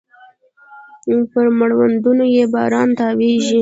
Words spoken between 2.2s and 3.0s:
يې باران